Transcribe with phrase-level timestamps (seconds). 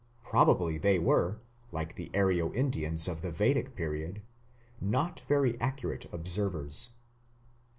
[0.23, 1.41] Probably they were,
[1.71, 4.23] like the Aryo Indians of the Vedic period,
[4.81, 6.89] "not very accurate observers".